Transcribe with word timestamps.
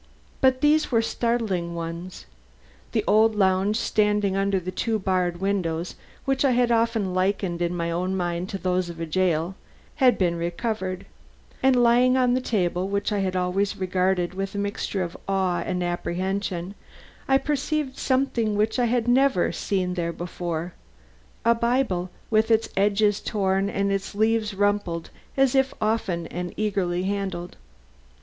But 0.41 0.61
these 0.61 0.91
were 0.91 1.03
startling 1.03 1.75
ones. 1.75 2.25
The 2.91 3.03
old 3.05 3.35
lounge 3.35 3.75
standing 3.77 4.35
under 4.35 4.59
the 4.59 4.71
two 4.71 4.97
barred 4.97 5.39
windows 5.39 5.93
which 6.25 6.43
I 6.43 6.49
had 6.53 6.71
often 6.71 7.13
likened 7.13 7.61
in 7.61 7.75
my 7.77 7.91
own 7.91 8.17
mind 8.17 8.49
to 8.49 8.57
those 8.57 8.89
of 8.89 8.99
a 8.99 9.05
jail, 9.05 9.53
had 9.97 10.17
been 10.17 10.37
recovered; 10.37 11.05
and 11.61 11.75
lying 11.83 12.17
on 12.17 12.33
the 12.33 12.41
table, 12.41 12.87
which 12.87 13.11
I 13.11 13.19
had 13.19 13.35
always 13.35 13.77
regarded 13.77 14.33
with 14.33 14.55
a 14.55 14.57
mixture 14.57 15.03
of 15.03 15.15
awe 15.27 15.59
and 15.59 15.83
apprehension, 15.83 16.73
I 17.27 17.37
perceived 17.37 17.95
something 17.95 18.55
which 18.55 18.79
I 18.79 18.85
had 18.85 19.07
never 19.07 19.51
seen 19.51 19.93
there 19.93 20.11
before: 20.11 20.73
a 21.45 21.53
Bible, 21.53 22.09
with 22.31 22.49
its 22.49 22.69
edges 22.75 23.21
worn 23.31 23.69
and 23.69 23.91
its 23.91 24.15
leaves 24.15 24.55
rumpled 24.55 25.11
as 25.37 25.53
if 25.53 25.75
often 25.79 26.25
and 26.25 26.55
eagerly 26.57 27.03
handled. 27.03 27.55